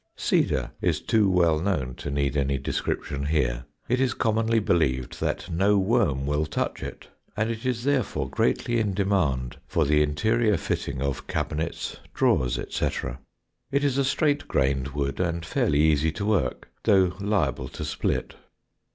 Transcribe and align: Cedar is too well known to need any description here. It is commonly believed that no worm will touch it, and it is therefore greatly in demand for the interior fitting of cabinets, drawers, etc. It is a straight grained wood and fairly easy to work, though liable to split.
Cedar 0.15 0.71
is 0.81 0.99
too 0.99 1.29
well 1.29 1.59
known 1.59 1.93
to 1.97 2.09
need 2.09 2.35
any 2.35 2.57
description 2.57 3.27
here. 3.27 3.65
It 3.87 4.01
is 4.01 4.15
commonly 4.15 4.57
believed 4.57 5.21
that 5.21 5.47
no 5.51 5.77
worm 5.77 6.25
will 6.25 6.47
touch 6.47 6.81
it, 6.81 7.09
and 7.37 7.51
it 7.51 7.67
is 7.67 7.83
therefore 7.83 8.27
greatly 8.27 8.79
in 8.79 8.95
demand 8.95 9.57
for 9.67 9.85
the 9.85 10.01
interior 10.01 10.57
fitting 10.57 11.03
of 11.03 11.27
cabinets, 11.27 11.97
drawers, 12.15 12.57
etc. 12.57 13.19
It 13.71 13.83
is 13.83 13.99
a 13.99 14.03
straight 14.03 14.47
grained 14.47 14.87
wood 14.87 15.19
and 15.19 15.45
fairly 15.45 15.79
easy 15.81 16.11
to 16.13 16.25
work, 16.25 16.71
though 16.81 17.13
liable 17.19 17.67
to 17.67 17.85
split. 17.85 18.33